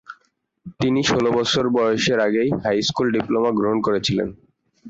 [0.79, 4.29] তিনি ষোল বছর বয়সের আগেই হাই-স্কুল ডিপ্লোমা গ্রহণ করেছিলেন।